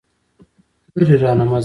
لرې 0.97 1.15
رانه 1.23 1.45
مه 1.49 1.57
ځه. 1.57 1.59